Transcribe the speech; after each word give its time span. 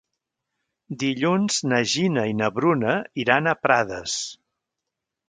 Dilluns 1.01 1.59
na 1.71 1.81
Gina 1.91 2.23
i 2.29 2.33
na 2.39 2.47
Bruna 2.55 2.95
iran 3.25 3.51
a 3.53 3.55
Prades. 3.67 4.17